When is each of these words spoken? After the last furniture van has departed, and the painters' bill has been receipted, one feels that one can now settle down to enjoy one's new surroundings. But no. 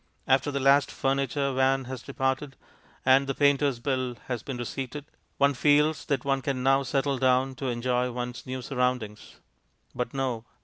After 0.27 0.49
the 0.49 0.59
last 0.59 0.89
furniture 0.89 1.53
van 1.53 1.83
has 1.83 2.01
departed, 2.01 2.55
and 3.05 3.27
the 3.27 3.35
painters' 3.35 3.79
bill 3.79 4.15
has 4.25 4.41
been 4.41 4.57
receipted, 4.57 5.05
one 5.37 5.53
feels 5.53 6.05
that 6.05 6.25
one 6.25 6.41
can 6.41 6.63
now 6.63 6.81
settle 6.81 7.19
down 7.19 7.53
to 7.57 7.67
enjoy 7.69 8.09
one's 8.11 8.47
new 8.47 8.63
surroundings. 8.63 9.35
But 9.93 10.11
no. 10.11 10.45